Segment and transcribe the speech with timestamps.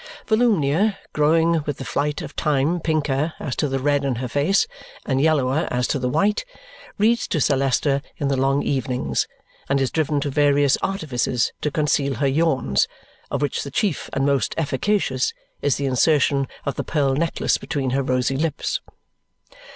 [0.25, 4.65] Volumnia, growing with the flight of time pinker as to the red in her face,
[5.05, 6.43] and yellower as to the white,
[6.97, 9.27] reads to Sir Leicester in the long evenings
[9.69, 12.87] and is driven to various artifices to conceal her yawns,
[13.29, 17.91] of which the chief and most efficacious is the insertion of the pearl necklace between
[17.91, 18.81] her rosy lips.